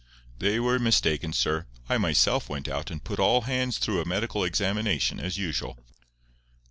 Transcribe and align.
"They 0.39 0.59
were 0.59 0.79
mistaken, 0.79 1.31
sir. 1.31 1.67
I 1.87 1.99
myself 1.99 2.49
went 2.49 2.67
out 2.67 2.89
and 2.89 3.03
put 3.03 3.19
all 3.19 3.41
hands 3.41 3.77
through 3.77 4.01
a 4.01 4.07
medical 4.07 4.43
examination, 4.43 5.19
as 5.19 5.37
usual. 5.37 5.77